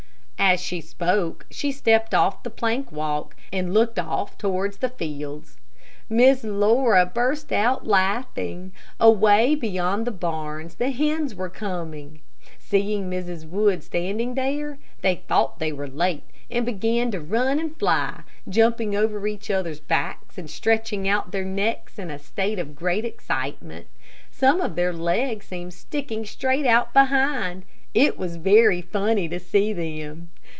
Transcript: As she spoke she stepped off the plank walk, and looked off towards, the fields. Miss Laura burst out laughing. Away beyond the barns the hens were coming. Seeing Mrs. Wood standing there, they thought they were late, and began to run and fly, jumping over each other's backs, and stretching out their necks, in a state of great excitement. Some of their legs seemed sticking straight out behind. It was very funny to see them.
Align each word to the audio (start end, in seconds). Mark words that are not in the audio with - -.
As 0.43 0.59
she 0.59 0.81
spoke 0.81 1.45
she 1.49 1.71
stepped 1.71 2.13
off 2.13 2.43
the 2.43 2.49
plank 2.49 2.91
walk, 2.91 3.37
and 3.53 3.73
looked 3.73 3.97
off 3.97 4.37
towards, 4.37 4.77
the 4.79 4.89
fields. 4.89 5.55
Miss 6.09 6.43
Laura 6.43 7.05
burst 7.05 7.53
out 7.53 7.87
laughing. 7.87 8.73
Away 8.99 9.55
beyond 9.55 10.05
the 10.05 10.11
barns 10.11 10.75
the 10.75 10.89
hens 10.89 11.35
were 11.35 11.47
coming. 11.47 12.19
Seeing 12.59 13.09
Mrs. 13.09 13.47
Wood 13.47 13.81
standing 13.81 14.33
there, 14.33 14.77
they 15.01 15.17
thought 15.27 15.59
they 15.59 15.71
were 15.71 15.87
late, 15.87 16.25
and 16.49 16.65
began 16.65 17.11
to 17.11 17.21
run 17.21 17.57
and 17.57 17.77
fly, 17.77 18.23
jumping 18.49 18.93
over 18.93 19.25
each 19.27 19.49
other's 19.49 19.79
backs, 19.79 20.37
and 20.37 20.49
stretching 20.49 21.07
out 21.07 21.31
their 21.31 21.45
necks, 21.45 21.97
in 21.97 22.11
a 22.11 22.19
state 22.19 22.59
of 22.59 22.75
great 22.75 23.05
excitement. 23.05 23.87
Some 24.31 24.59
of 24.59 24.75
their 24.75 24.91
legs 24.91 25.45
seemed 25.45 25.73
sticking 25.75 26.25
straight 26.25 26.65
out 26.65 26.91
behind. 26.93 27.63
It 27.93 28.17
was 28.17 28.37
very 28.37 28.81
funny 28.81 29.27
to 29.27 29.37
see 29.39 29.73
them. 29.73 30.29